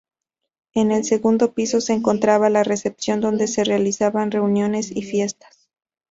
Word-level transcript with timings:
En 0.73 0.89
el 0.91 1.03
segundo 1.03 1.53
piso 1.53 1.79
se 1.79 1.93
encontraba 1.93 2.49
la 2.49 2.63
recepción, 2.63 3.21
donde 3.21 3.45
se 3.45 3.63
realizaban 3.63 4.31
reuniones 4.31 4.89
y 4.89 5.03
fiestas. 5.03 5.69